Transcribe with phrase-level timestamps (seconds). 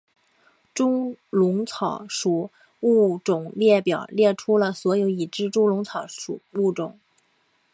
[0.73, 6.99] 猪笼草属物种列表列出了所有已知的猪笼草属物种。